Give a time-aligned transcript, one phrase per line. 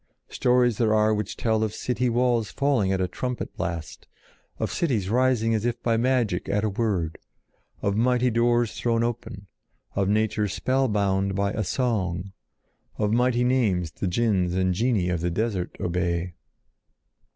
[0.29, 4.07] Stories there are which tell of city walls falling at a trumpet blast,
[4.57, 7.19] of cities rising as if by magic at a word,
[7.83, 9.45] of mighty doors thrown open,
[9.93, 12.31] of nature spellbound by a song,
[12.97, 16.33] of mighty names the jinns and genii of the desert obey.